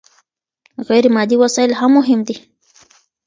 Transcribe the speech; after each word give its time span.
غير 0.89 1.09
مادي 1.13 1.37
وسايل 1.37 1.73
هم 1.75 1.91
مهم 1.95 2.23
دي. 2.23 2.51